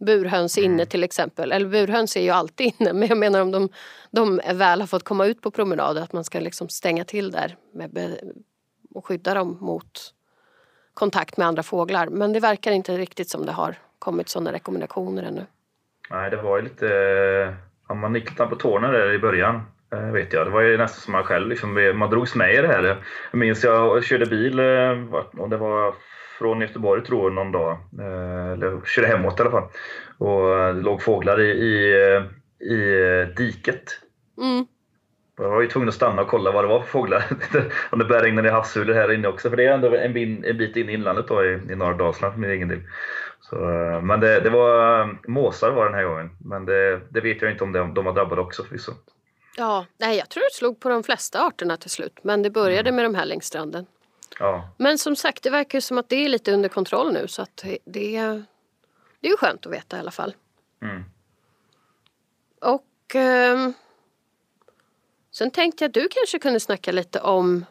[0.00, 0.86] burhöns inne mm.
[0.86, 1.52] till exempel.
[1.52, 3.68] Eller burhöns är ju alltid inne men jag menar om de,
[4.10, 7.56] de väl har fått komma ut på promenad att man ska liksom stänga till där
[7.72, 8.18] med,
[8.94, 10.14] och skydda dem mot
[10.94, 12.06] kontakt med andra fåglar.
[12.06, 15.46] Men det verkar inte riktigt som det har kommit sådana rekommendationer ännu.
[16.10, 16.86] Nej, det var ju lite...
[17.88, 19.62] Ja, man gick lite på tårna där i början.
[19.92, 20.46] Eh, vet jag.
[20.46, 22.82] Det var ju nästan som man själv, liksom, man drogs med i det här.
[23.30, 25.94] Jag minns jag körde bil, eh, och det var
[26.38, 29.68] från Göteborg tror jag någon dag, eh, eller körde hemåt i alla fall.
[30.18, 31.94] Och det låg fåglar i, i,
[32.74, 34.00] i diket.
[34.38, 34.66] Mm.
[35.36, 37.24] Jag var ju tvungen att stanna och kolla vad det var för fåglar.
[37.90, 40.44] Om det började regna i havssulor här inne också, för det är ändå en, bin,
[40.44, 42.80] en bit in i inlandet då, i, i norra Dalsland för min egen del.
[43.40, 43.56] Så,
[44.02, 47.64] men det, det var måsar var den här gången, men det, det vet jag inte
[47.64, 48.92] om det, de var drabbade också förvisso.
[49.56, 52.18] Ja, nej, jag tror det slog på de flesta arterna till slut.
[52.22, 52.96] Men det började mm.
[52.96, 53.86] med de här längs stranden.
[54.38, 54.68] Ja.
[54.76, 57.28] Men som sagt, det verkar som att det är lite under kontroll nu.
[57.28, 58.42] Så att det, det är
[59.22, 60.34] ju skönt att veta i alla fall.
[60.82, 61.04] Mm.
[62.60, 63.70] Och eh,
[65.34, 67.64] sen tänkte jag att du kanske kunde snacka lite om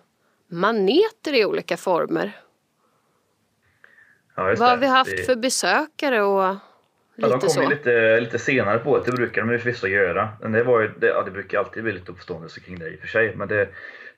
[0.47, 2.31] maneter i olika former.
[4.35, 5.23] Ja, Vad har vi haft det...
[5.23, 6.55] för besökare och
[7.15, 10.29] Ja, de kommer lite, lite senare på det, det brukar de ju förvisso göra.
[10.41, 12.95] Men det, var ju, det, ja, det brukar alltid bli lite uppståndelse kring det i
[12.95, 13.35] och för sig.
[13.35, 13.69] Men det,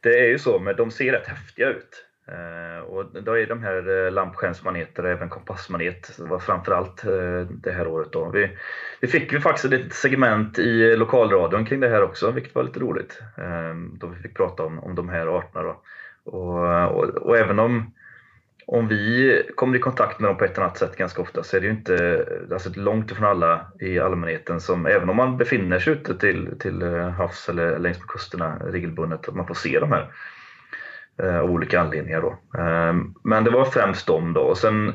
[0.01, 2.04] det är ju så, men de ser rätt häftiga ut.
[2.27, 7.41] Eh, och då är de här eh, lampskärmsmaneter lampstjärnsmaneter och även kompassmanet var framförallt eh,
[7.49, 8.11] det här året.
[8.11, 8.29] Då.
[8.29, 8.57] Vi,
[8.99, 12.63] vi fick ju faktiskt ett litet segment i lokalradion kring det här också, vilket var
[12.63, 13.21] lite roligt.
[13.37, 15.63] Eh, då vi fick prata om, om de här arterna.
[15.63, 15.81] Då.
[16.31, 17.91] Och, och, och även om
[18.67, 21.57] om vi kommer i kontakt med dem på ett eller annat sätt ganska ofta så
[21.57, 25.79] är det ju inte alltså långt ifrån alla i allmänheten som, även om man befinner
[25.79, 29.79] sig ute till, till eh, havs eller längs med kusterna regelbundet, att man får se
[29.79, 30.11] de här
[31.23, 32.21] eh, av olika anledningar.
[32.21, 32.59] Då.
[32.61, 34.41] Eh, men det var främst dem då.
[34.41, 34.93] Och sen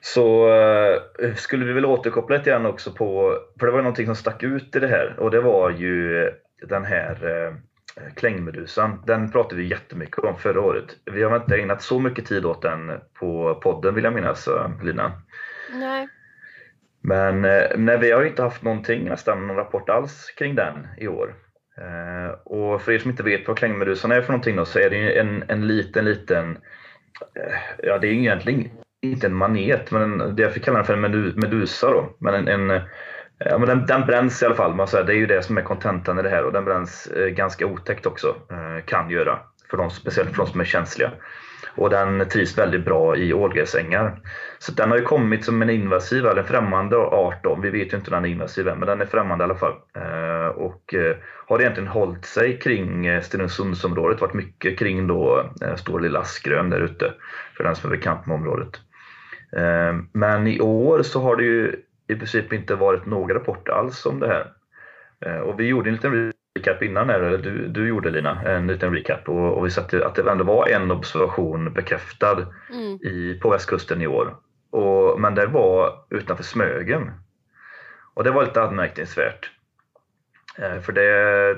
[0.00, 4.16] så eh, skulle vi väl återkoppla lite grann också på, för det var någonting som
[4.16, 6.30] stack ut i det här och det var ju
[6.68, 7.54] den här eh,
[8.16, 10.84] Klängmedusan, den pratade vi jättemycket om förra året.
[11.04, 14.70] Vi har inte ägnat så mycket tid åt den på podden vill jag minnas, eh,
[14.82, 15.12] Lina.
[15.72, 16.08] Nej.
[17.00, 17.40] Men
[17.84, 21.34] nej, vi har inte haft någonting, nästan någon rapport alls kring den i år.
[21.78, 24.90] Eh, och för er som inte vet vad klängmedusan är för någonting då, så är
[24.90, 26.58] det en, en liten, liten,
[27.34, 28.70] eh, ja det är egentligen
[29.02, 32.34] inte en manet, men en, det jag fick kalla den för en medusa då, men
[32.34, 32.82] en, en eh,
[33.44, 34.74] Ja, men den, den bränns i alla fall.
[34.74, 37.08] Man säger, det är ju det som är kontentan i det här och den bränns
[37.30, 38.36] ganska otäckt också.
[38.84, 39.38] Kan göra.
[39.70, 41.10] För de, speciellt för de som är känsliga.
[41.74, 44.20] Och den trivs väldigt bra i ålgräsängar.
[44.58, 47.44] Så den har ju kommit som en invasiv, eller en främmande art.
[47.44, 47.54] Då.
[47.62, 49.54] Vi vet ju inte om den är invasiv än, men den är främmande i alla
[49.54, 49.74] fall.
[49.96, 54.20] Eh, och eh, har egentligen hållit sig kring eh, Stenungsundsområdet.
[54.20, 57.14] Varit mycket kring då Stor Lilla Askrön där ute.
[57.56, 58.80] För den som är bekant med området.
[60.12, 61.76] Men i år så har det ju
[62.08, 64.52] i princip inte varit några rapporter alls om det här.
[65.42, 69.28] Och vi gjorde en liten recap innan, eller du, du gjorde Lina, en liten recap
[69.28, 72.98] och, och vi satte att det ändå var en observation bekräftad mm.
[73.02, 74.36] i, på västkusten i år.
[74.70, 77.10] Och, men det var utanför Smögen.
[78.14, 79.50] Och det var lite anmärkningsvärt.
[80.58, 81.56] Eh, för det,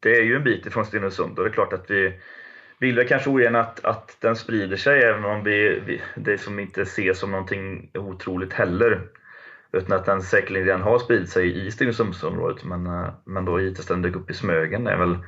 [0.00, 2.20] det är ju en bit ifrån Stenungsund och det är klart att vi
[2.78, 6.58] vill väl kanske ogärna att, att den sprider sig även om vi, vi, det som
[6.58, 9.00] inte ses som någonting otroligt heller.
[9.72, 13.86] Utan att den säkerligen redan har spridit sig i Stenungsundsområdet men, eh, men då givetvis
[13.86, 15.18] den dök upp i Smögen är väl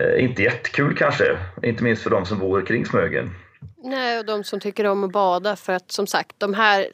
[0.00, 1.38] eh, inte jättekul kanske.
[1.62, 3.30] Inte minst för de som bor kring Smögen.
[3.76, 6.86] Nej, och de som tycker om att bada för att som sagt de här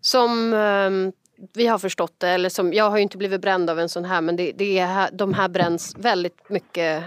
[0.00, 1.12] som um,
[1.54, 4.04] vi har förstått det, eller som, jag har ju inte blivit bränd av en sån
[4.04, 7.04] här men det, det är, de här bränns väldigt mycket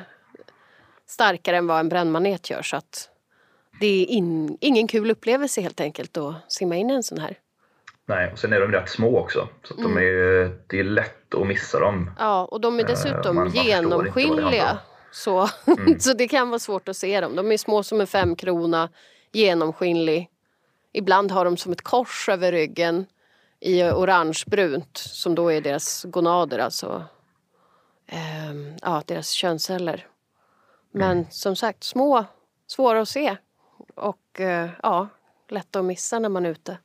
[1.08, 3.10] starkare än vad en brännmanet gör så att
[3.80, 7.38] det är in, ingen kul upplevelse helt enkelt att simma in i en sån här.
[8.10, 9.48] Nej, och sen är de rätt små också.
[9.63, 9.95] Så mm.
[9.95, 12.12] de är, det är lätt att missa dem.
[12.19, 14.78] Ja, och de är dessutom man, man genomskinliga.
[15.12, 16.00] Så, mm.
[16.00, 17.36] så det kan vara svårt att se dem.
[17.36, 18.89] De är små som en femkrona,
[19.32, 20.30] genomskinlig.
[20.91, 23.06] Ibland har de som ett kors över ryggen
[23.60, 27.04] i orangebrunt som då är deras gonader, alltså
[28.08, 30.08] eh, ja, deras könsceller.
[30.91, 31.26] Men mm.
[31.30, 32.26] som sagt, små,
[32.67, 33.38] svåra att se
[33.95, 35.08] och eh, ja,
[35.50, 36.78] lätta att missa när man är ute.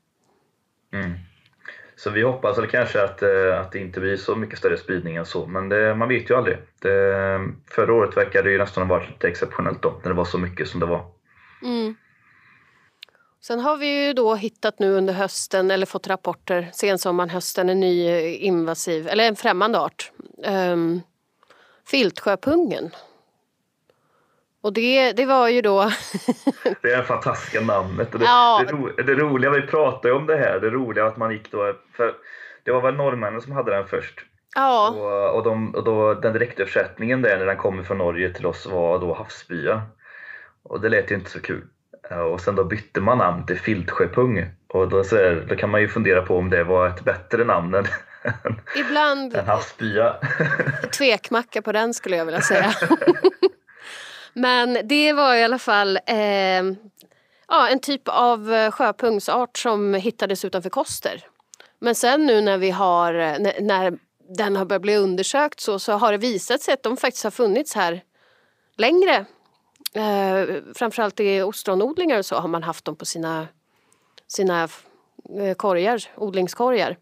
[0.94, 1.12] Mm.
[1.96, 5.16] Så vi hoppas väl kanske att, eh, att det inte blir så mycket större spridning
[5.16, 6.58] än så, men det, man vet ju aldrig.
[6.80, 10.24] Det, förra året verkade det ju nästan ha varit lite exceptionellt då, när det var
[10.24, 11.04] så mycket som det var.
[11.62, 11.94] Mm.
[13.40, 17.80] Sen har vi ju då hittat nu under hösten, eller fått rapporter sensommaren, hösten, en
[17.80, 20.12] ny invasiv, eller en främmande art.
[20.46, 21.00] Um,
[21.86, 22.90] filtsjöpungen.
[24.64, 25.82] Och det, det var ju då...
[26.82, 28.12] det är det fantastiska namnet.
[28.12, 28.64] Det, ja.
[28.66, 31.74] det, ro, det roliga, vi pratade om det här, det roliga att man gick då...
[31.96, 32.14] För
[32.62, 34.20] det var väl norrmännen som hade den först.
[34.54, 34.90] Ja.
[34.90, 38.66] Och, och, de, och då, den direktöversättningen där när den kommer från Norge till oss
[38.66, 39.82] var då havsbya.
[40.62, 41.64] Och det lät ju inte så kul.
[42.32, 44.46] Och sen då bytte man namn till Filtsjöpung.
[44.68, 47.44] Och då, så här, då kan man ju fundera på om det var ett bättre
[47.44, 47.86] namn än,
[48.76, 50.16] Ibland än havsbya.
[50.98, 52.72] tvekmacka på den skulle jag vilja säga.
[54.34, 56.62] Men det var i alla fall eh,
[57.48, 61.26] ja, en typ av sjöpungsart som hittades utanför Koster.
[61.78, 65.92] Men sen nu när vi har, när, när den har börjat bli undersökt så, så
[65.92, 68.02] har det visat sig att de faktiskt har funnits här
[68.76, 69.26] längre.
[69.94, 73.48] Eh, framförallt i ostronodlingar och så har man haft dem på sina,
[74.26, 74.68] sina
[75.40, 76.98] eh, korgar, odlingskorgar.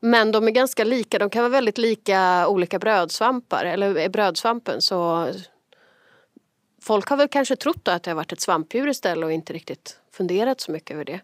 [0.00, 4.82] Men de är ganska lika, de kan vara väldigt lika olika brödsvampar, eller eh, brödsvampen.
[4.82, 5.28] Så
[6.86, 9.98] folk har väl kanske trott att det har varit ett svampdjur istället och inte riktigt
[10.12, 11.20] funderat så mycket över det.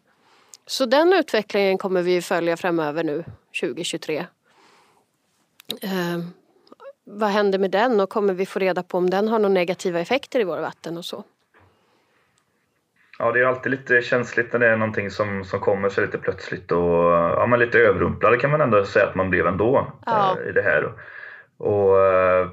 [0.67, 3.25] Så den utvecklingen kommer vi följa framöver nu
[3.61, 4.27] 2023.
[5.83, 6.19] Eh,
[7.05, 10.01] vad händer med den och kommer vi få reda på om den har några negativa
[10.01, 11.25] effekter i våra vatten och så?
[13.19, 16.19] Ja, det är alltid lite känsligt när det är någonting som, som kommer så lite
[16.19, 20.37] plötsligt och ja, men lite överrumplad kan man ändå säga att man blev ändå ja.
[20.41, 20.93] äh, i det här.
[21.57, 22.49] Och äh,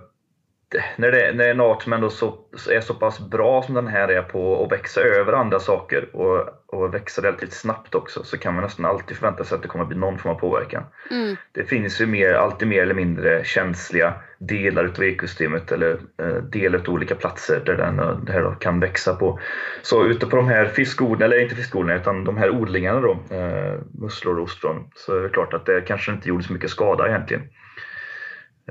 [0.95, 2.37] när det, när en art som ändå så,
[2.71, 6.47] är så pass bra som den här är på att växa över andra saker och,
[6.67, 9.83] och växa relativt snabbt också så kan man nästan alltid förvänta sig att det kommer
[9.83, 10.83] att bli någon form av påverkan.
[11.11, 11.35] Mm.
[11.51, 16.79] Det finns ju mer, alltid mer eller mindre känsliga delar utav ekosystemet eller eh, delar
[16.79, 19.39] av olika platser där den, eh, det här kan växa på.
[19.81, 23.79] Så ute på de här fiskodlarna, eller inte fiskodlarna utan de här odlingarna då, eh,
[24.01, 27.07] musslor och ostron, så är det klart att det kanske inte gjorde så mycket skada
[27.07, 27.43] egentligen.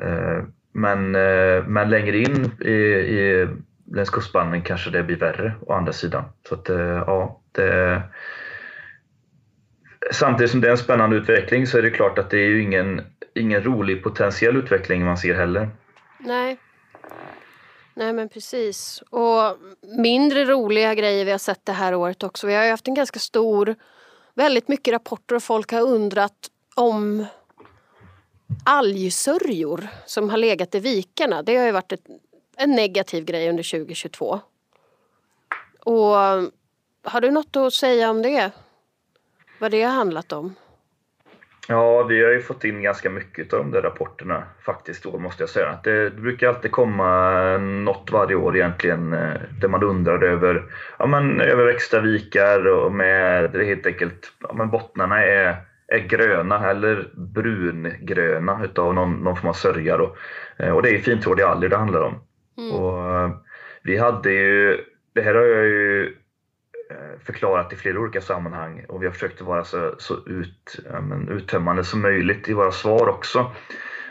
[0.01, 0.45] Eh,
[0.77, 3.49] men, eh, men längre in i, i
[3.93, 6.25] längs kustbanden kanske det blir värre å andra sidan.
[6.49, 8.03] Så att, eh, ja, det,
[10.13, 12.63] samtidigt som det är en spännande utveckling så är det klart att det är ju
[12.63, 13.03] ingen,
[13.35, 15.69] ingen rolig potentiell utveckling man ser heller.
[16.19, 16.57] Nej.
[17.95, 19.03] Nej men precis.
[19.11, 19.59] Och
[19.99, 22.47] mindre roliga grejer vi har sett det här året också.
[22.47, 23.75] Vi har ju haft en ganska stor,
[24.35, 27.27] väldigt mycket rapporter och folk har undrat om
[28.65, 31.43] algsörjor som har legat i vikarna.
[31.43, 32.07] Det har ju varit ett,
[32.57, 34.41] en negativ grej under 2022.
[35.81, 36.17] Och
[37.03, 38.51] har du något att säga om det?
[39.59, 40.55] Vad det har handlat om?
[41.69, 45.43] Ja, vi har ju fått in ganska mycket av de där rapporterna faktiskt då måste
[45.43, 45.79] jag säga.
[45.85, 50.63] Det, det brukar alltid komma något varje år egentligen eh, där man undrar över,
[50.99, 55.57] ja, men, över extra vikar och med det helt enkelt, ja, men bottnarna är
[55.89, 59.97] är gröna eller brungröna utav någon, någon form av sörja.
[59.97, 60.17] Då.
[60.57, 62.15] Eh, och det är fintrådig alger det handlar om.
[62.59, 62.73] Mm.
[62.73, 63.31] Och, eh,
[63.83, 66.05] vi hade ju, det här har jag ju
[66.91, 71.29] eh, förklarat i flera olika sammanhang och vi har försökt vara så, så ut, men,
[71.29, 73.51] uttömmande som möjligt i våra svar också.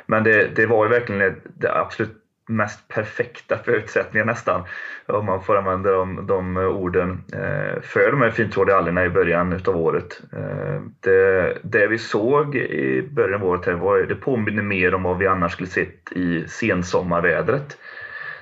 [0.05, 4.63] Men det, det var ju verkligen det absolut mest perfekta förutsättningar nästan,
[5.05, 9.53] om man får använda de, de orden, eh, för de här fintrådiga algerna i början
[9.53, 10.21] utav året.
[10.33, 15.03] Eh, det, det vi såg i början av året här var, det påminner mer om
[15.03, 17.77] vad vi annars skulle sett i sensommarvädret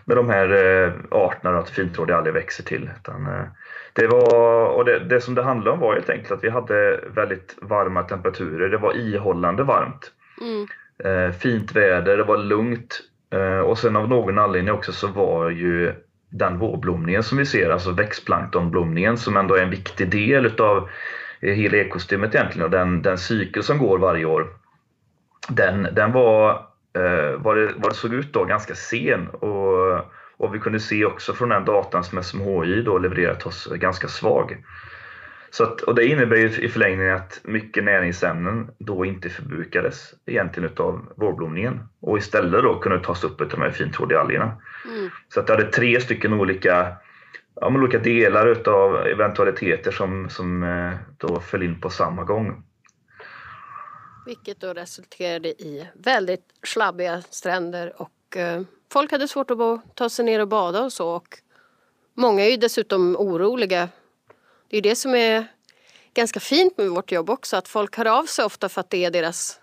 [0.05, 2.89] med de här eh, arterna att fintrådiga alger växer till.
[3.93, 6.99] Det, var, och det, det som det handlade om var helt enkelt att vi hade
[7.15, 8.69] väldigt varma temperaturer.
[8.69, 10.11] Det var ihållande varmt.
[10.41, 10.67] Mm.
[11.33, 13.01] Fint väder, det var lugnt
[13.33, 15.93] Eh, och sen av någon anledning också så var ju
[16.29, 20.89] den vårblomningen som vi ser, alltså växtplanktonblomningen som ändå är en viktig del utav
[21.41, 24.47] eh, hela ekosystemet egentligen och den, den cykel som går varje år.
[25.49, 26.51] Den, den var,
[26.93, 29.93] eh, vad, det, vad det såg ut då, ganska sen och,
[30.37, 34.07] och vi kunde se också från den datan som SMHI då levererat oss eh, ganska
[34.07, 34.57] svag.
[35.53, 40.69] Så att, och det innebär ju i förlängningen att mycket näringsämnen då inte förbrukades egentligen
[40.69, 44.61] utav vårblomningen och istället då kunde tas upp av de här fintrådiga algerna.
[44.85, 45.09] Mm.
[45.33, 46.95] Så att det hade tre stycken olika,
[47.55, 52.63] ja, olika delar utav eventualiteter som, som eh, då föll in på samma gång.
[54.25, 58.61] Vilket då resulterade i väldigt slabbiga stränder och eh,
[58.93, 61.09] folk hade svårt att bo, ta sig ner och bada och så.
[61.09, 61.27] Och
[62.13, 63.89] många är ju dessutom oroliga.
[64.73, 65.45] Det är det som är
[66.13, 69.05] ganska fint med vårt jobb också, att folk hör av sig ofta för att det
[69.05, 69.59] är deras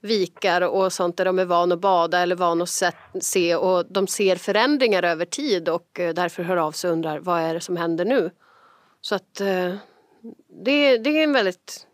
[0.00, 2.82] vikar och sånt där de är van att bada eller van att
[3.20, 7.18] se och de ser förändringar över tid och eh, därför hör av sig och undrar
[7.18, 8.30] vad är det som händer nu.
[9.00, 9.74] Så att eh,
[10.64, 11.86] det, det är en väldigt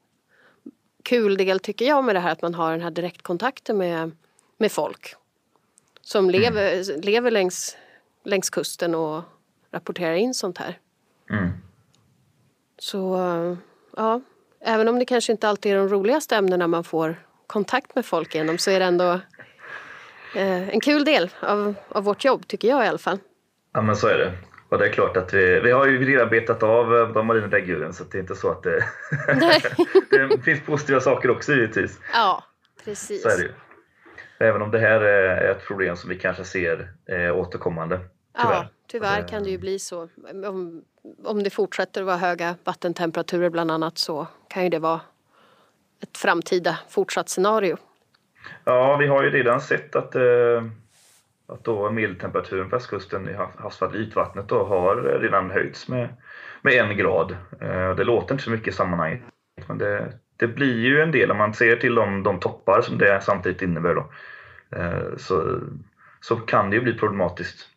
[1.03, 4.11] kul del tycker jag med det här att man har den här direktkontakten med,
[4.59, 5.15] med folk
[6.01, 6.41] som mm.
[6.41, 7.77] lever, lever längs,
[8.25, 9.23] längs kusten och
[9.71, 10.79] rapporterar in sånt här.
[11.31, 11.66] Mm.
[12.79, 13.17] Så
[13.97, 14.21] ja,
[14.61, 18.35] även om det kanske inte alltid är de roligaste ämnena man får kontakt med folk
[18.35, 19.21] genom så är det ändå
[20.35, 23.19] eh, en kul del av, av vårt jobb tycker jag i alla fall.
[23.73, 24.33] Ja men så är det.
[24.69, 27.47] Och det är klart att vi, vi har ju redan betat av eh, de marina
[27.47, 28.85] däggdjuren så det är inte så att det,
[30.31, 32.01] det finns positiva saker också givetvis.
[32.13, 32.45] Ja,
[32.85, 33.23] precis.
[33.23, 33.53] Så är det ju.
[34.39, 38.01] Även om det här är ett problem som vi kanske ser eh, återkommande.
[38.43, 38.55] Tyvärr.
[38.55, 40.09] Ja, tyvärr kan det ju bli så.
[40.47, 40.85] Om,
[41.25, 45.01] om det fortsätter att vara höga vattentemperaturer bland annat så kan ju det vara
[46.03, 47.77] ett framtida fortsatt scenario.
[48.65, 50.63] Ja, vi har ju redan sett att eh,
[51.49, 56.09] att då medeltemperaturen på västkusten i havsvattnet, ytvattnet då, har redan höjts med,
[56.63, 57.37] med en grad.
[57.61, 59.23] Eh, det låter inte så mycket i sammanhanget,
[59.67, 62.99] men det, det blir ju en del om man ser till de, de toppar som
[62.99, 63.95] det samtidigt innebär.
[63.95, 64.13] Då.
[64.77, 65.61] Eh, så,
[66.21, 67.69] så kan det ju bli problematiskt,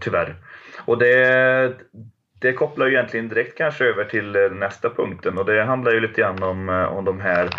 [0.00, 0.36] tyvärr.
[0.84, 1.74] Och det,
[2.40, 6.20] det kopplar ju egentligen direkt kanske över till nästa punkten och det handlar ju lite
[6.20, 7.50] grann om, om de här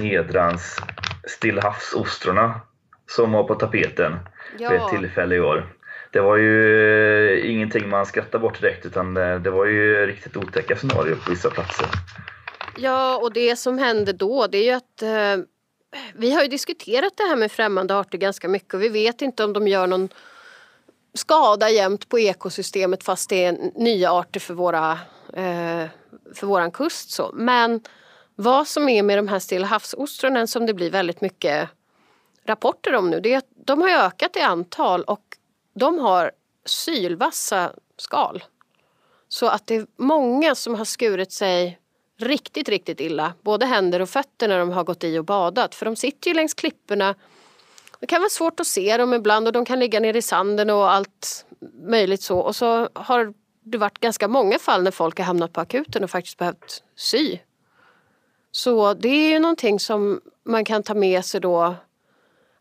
[0.00, 0.80] nedrans
[1.26, 2.60] stillhavsostrorna
[3.06, 4.16] som var på tapeten
[4.58, 4.70] ja.
[4.70, 5.76] vid ett tillfälle i år.
[6.10, 10.36] Det var ju eh, ingenting man skrattade bort direkt utan det, det var ju riktigt
[10.36, 11.86] otäcka scenarier på vissa platser.
[12.76, 15.44] Ja, och det som hände då det är ju att eh,
[16.14, 19.44] vi har ju diskuterat det här med främmande arter ganska mycket och vi vet inte
[19.44, 20.08] om de gör någon
[21.16, 24.92] skada jämt på ekosystemet fast det är nya arter för, våra,
[25.32, 25.88] eh,
[26.34, 27.10] för våran kust.
[27.10, 27.30] Så.
[27.34, 27.80] Men
[28.34, 31.68] vad som är med de här Stilla havsostronen som det blir väldigt mycket
[32.46, 35.36] rapporter om nu det är att de har ökat i antal och
[35.74, 36.30] de har
[36.64, 38.44] sylvassa skal.
[39.28, 41.78] Så att det är många som har skurit sig
[42.18, 43.32] riktigt, riktigt illa.
[43.42, 45.74] Både händer och fötter när de har gått i och badat.
[45.74, 47.14] För de sitter ju längs klipporna.
[48.00, 50.70] Det kan vara svårt att se dem ibland och de kan ligga nere i sanden
[50.70, 51.46] och allt
[51.88, 52.38] möjligt så.
[52.38, 56.10] Och så har det varit ganska många fall när folk har hamnat på akuten och
[56.10, 57.38] faktiskt behövt sy.
[58.50, 61.74] Så det är ju någonting som man kan ta med sig då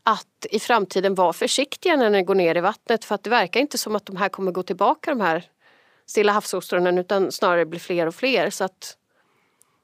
[0.03, 3.59] att i framtiden vara försiktiga när ni går ner i vattnet för att det verkar
[3.59, 5.49] inte som att de här kommer gå tillbaka de här
[6.05, 8.97] Stilla havsostronen utan snarare blir fler och fler så att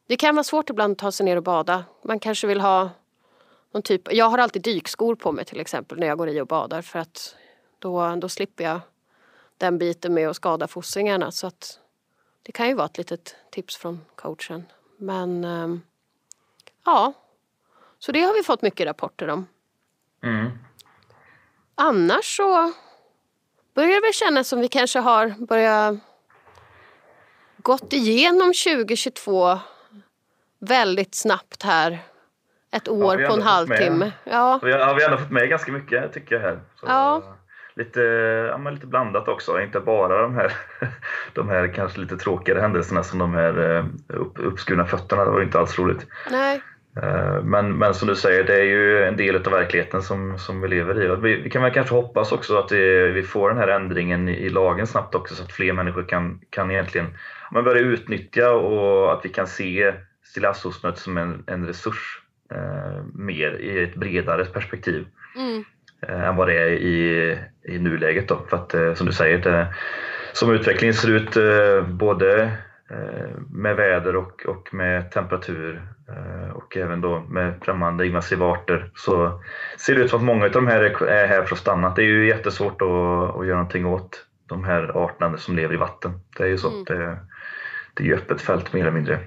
[0.08, 1.84] det kan vara svårt ibland att ta sig ner och bada.
[2.04, 2.90] Man kanske vill ha
[3.72, 6.48] någon typ, jag har alltid dykskor på mig till exempel när jag går i och
[6.48, 7.36] badar för att
[7.80, 8.82] då, då slipper jag
[9.58, 11.80] den biten med att skada fossingarna så att
[12.44, 14.66] det kan ju vara ett litet tips från coachen.
[14.98, 15.82] Men ehm,
[16.86, 17.14] ja,
[18.00, 19.48] så det har vi fått mycket rapporter om.
[20.24, 20.52] Mm.
[21.76, 22.74] Annars så
[23.74, 25.96] börjar det väl kännas som vi kanske har börjat
[27.58, 29.60] gått igenom 2022
[30.60, 32.00] väldigt snabbt här.
[32.72, 34.12] Ett år ja, på en halvtimme.
[34.24, 34.60] Ja.
[34.64, 36.60] Vi, har, ja, vi har ändå fått med ganska mycket tycker jag här.
[36.80, 37.24] Så, ja.
[37.76, 38.02] Lite,
[38.52, 40.54] ja, men lite blandat också, inte bara de här,
[41.34, 45.42] de här kanske lite tråkigare händelserna som de här eh, upp, uppskurna fötterna, det var
[45.42, 46.08] inte alls roligt.
[46.32, 46.62] Nej.
[46.98, 50.62] Eh, men, men som du säger, det är ju en del av verkligheten som, som
[50.62, 51.16] vi lever i.
[51.16, 54.32] Vi, vi kan väl kanske hoppas också att det, vi får den här ändringen i,
[54.32, 57.08] i, lagen snabbt också så att fler människor kan, kan egentligen
[57.52, 59.94] man börja utnyttja och att vi kan se
[60.24, 62.21] stillassosnöt som en, en resurs
[63.14, 65.06] mer i ett bredare perspektiv
[65.38, 65.64] mm.
[66.08, 68.28] eh, än vad det är i, i nuläget.
[68.28, 68.46] Då.
[68.50, 69.68] För att eh, som du säger, det,
[70.34, 72.52] som utvecklingen ser ut eh, både
[72.92, 78.92] Eh, med väder och, och med temperatur eh, och även då med främmande invasiva arter
[78.96, 79.42] så
[79.78, 81.94] ser det ut som att många av de här är här för att stanna.
[81.96, 82.88] Det är ju jättesvårt att,
[83.36, 86.20] att göra någonting åt de här arterna som lever i vatten.
[86.38, 86.84] Det är ju så mm.
[86.84, 87.18] det,
[87.94, 89.20] det är ju öppet fält mer eller mindre.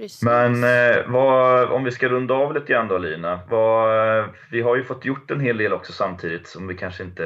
[0.00, 0.22] Precis.
[0.22, 3.40] Men eh, vad, om vi ska runda av lite grann då Lina.
[3.48, 7.02] Vad, eh, vi har ju fått gjort en hel del också samtidigt som vi kanske
[7.02, 7.24] inte,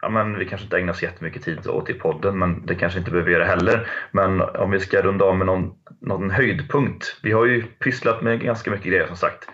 [0.00, 2.98] ja men vi kanske inte ägnar så jättemycket tid åt i podden men det kanske
[2.98, 3.88] inte behöver göra heller.
[4.10, 7.16] Men om vi ska runda av med någon, någon höjdpunkt.
[7.22, 9.48] Vi har ju pysslat med ganska mycket grejer som sagt.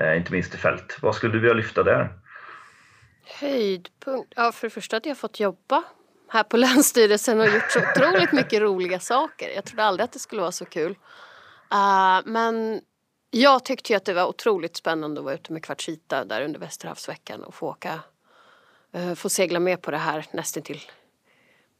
[0.00, 0.98] Eh, inte minst i fält.
[1.02, 2.12] Vad skulle du vilja lyfta där?
[3.40, 4.32] Höjdpunkt?
[4.36, 5.82] Ja, för det första att jag fått jobba
[6.28, 9.48] här på Länsstyrelsen och gjort så otroligt mycket roliga saker.
[9.54, 10.94] Jag trodde aldrig att det skulle vara så kul.
[11.72, 12.80] Uh, men
[13.30, 16.60] jag tyckte ju att det var otroligt spännande att vara ute med Kvartsita där under
[16.60, 18.00] Västerhavsveckan och få åka,
[18.96, 20.80] uh, få segla med på det här nästan till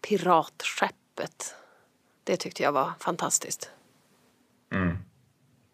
[0.08, 1.54] piratskeppet.
[2.24, 3.70] Det tyckte jag var fantastiskt.
[4.72, 4.98] Mm.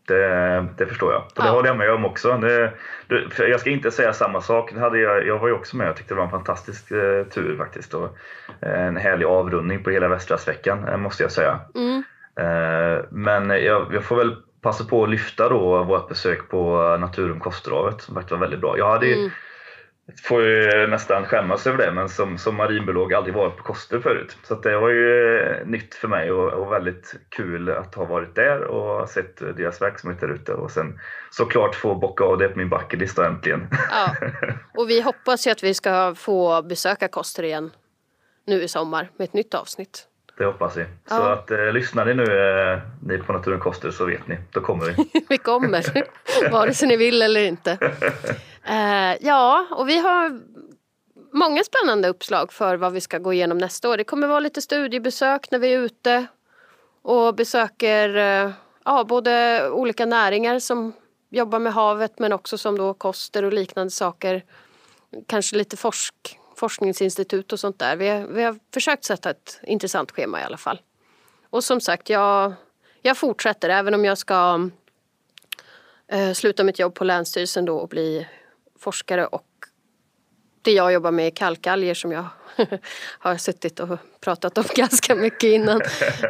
[0.06, 1.22] Det, det, förstår jag.
[1.22, 1.50] Och det ja.
[1.50, 2.36] håller jag med om också.
[2.38, 2.72] Det,
[3.08, 4.72] det, jag ska inte säga samma sak.
[4.72, 7.56] Hade jag, jag var ju också med och tyckte det var en fantastisk eh, tur
[7.56, 7.94] faktiskt.
[7.94, 8.16] Och,
[8.60, 11.60] eh, en härlig avrundning på hela Västravsveckan eh, måste jag säga.
[11.74, 12.02] Mm.
[12.40, 17.40] Eh, men jag, jag, får väl passa på att lyfta då vårt besök på Naturum
[17.40, 18.78] Kosterhavet som faktiskt var väldigt bra.
[18.78, 19.30] Jag hade mm
[20.22, 24.36] får ju nästan skämmas över det, men som, som marinbiolog aldrig varit på Koster förut.
[24.42, 28.34] Så det var ju eh, nytt för mig och, och, väldigt kul att ha varit
[28.34, 32.58] där och sett deras verksamhet där ute och sen såklart få bocka av det på
[32.58, 33.68] min bucketlista äntligen.
[33.90, 34.14] Ja.
[34.82, 37.70] Och vi hoppas ju att vi ska få besöka Koster igen
[38.46, 40.08] nu i sommar med ett nytt avsnitt.
[40.42, 40.84] Det hoppas vi.
[40.84, 41.32] Så ja.
[41.32, 44.38] att eh, lyssnar ni nu, eh, ni på Naturen Koster, så vet ni.
[44.50, 45.24] Då kommer vi.
[45.28, 45.84] vi kommer,
[46.50, 47.78] vare sig ni vill eller inte.
[48.64, 50.40] Eh, ja, och vi har
[51.32, 53.96] många spännande uppslag för vad vi ska gå igenom nästa år.
[53.96, 56.26] Det kommer vara lite studiebesök när vi är ute
[57.02, 58.50] och besöker eh,
[58.84, 60.92] ja, både olika näringar som
[61.30, 64.42] jobbar med havet men också som då koster och liknande saker.
[65.26, 67.96] Kanske lite forsk, forskningsinstitut och sånt där.
[67.96, 70.80] Vi har, vi har försökt sätta ett intressant schema i alla fall.
[71.50, 72.52] Och som sagt, jag,
[73.00, 74.70] jag fortsätter även om jag ska
[76.08, 78.28] eh, sluta mitt jobb på Länsstyrelsen då och bli
[78.78, 79.46] forskare och
[80.62, 82.26] det jag jobbar med är kalkalger som jag
[83.18, 85.82] har suttit och pratat om ganska mycket innan.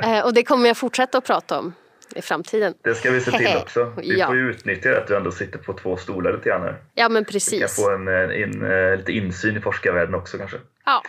[0.03, 1.74] Eh, och det kommer jag fortsätta att prata om
[2.17, 2.75] i framtiden.
[2.83, 3.93] Det ska vi se till också.
[3.97, 4.27] Vi ja.
[4.27, 6.77] får ju utnyttja att du ändå sitter på två stolar lite grann här.
[6.95, 7.53] Ja men precis.
[7.53, 10.57] Vi kan få en, en, en, lite insyn i forskarvärlden också kanske.
[10.85, 11.03] Ja.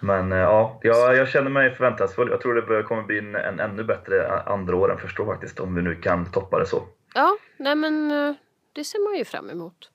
[0.00, 2.28] Men eh, ja, jag, jag känner mig förväntansfull.
[2.30, 5.60] Jag tror det kommer bli en, en ännu bättre andra år än första faktiskt.
[5.60, 6.82] Om vi nu kan toppa det så.
[7.14, 8.34] Ja, nej men eh,
[8.72, 9.90] det ser man ju fram emot.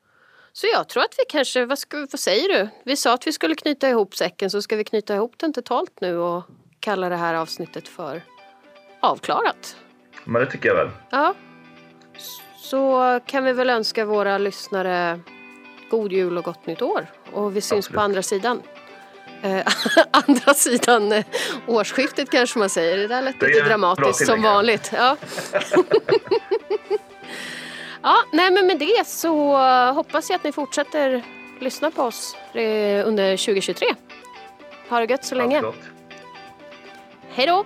[0.53, 2.69] Så jag tror att vi kanske, vad, ska, vad säger du?
[2.83, 6.01] Vi sa att vi skulle knyta ihop säcken så ska vi knyta ihop den totalt
[6.01, 6.43] nu och
[6.79, 8.21] kalla det här avsnittet för
[8.99, 9.75] avklarat.
[10.29, 10.89] Men det tycker jag väl.
[11.09, 11.33] Ja.
[12.57, 15.19] Så kan vi väl önska våra lyssnare
[15.89, 17.05] god jul och gott nytt år.
[17.33, 17.95] Och vi syns Absolut.
[17.95, 18.61] på andra sidan.
[19.41, 19.67] Eh,
[20.11, 21.25] andra sidan eh,
[21.67, 22.97] årsskiftet kanske man säger.
[22.97, 24.91] Det där lät lite dramatiskt som vanligt.
[24.93, 25.17] Ja.
[28.01, 29.57] Ja, nej men med det så
[29.91, 31.23] hoppas jag att ni fortsätter
[31.59, 33.87] lyssna på oss eh, under 2023.
[34.89, 35.63] Ha det gött så länge.
[37.29, 37.65] Hej då!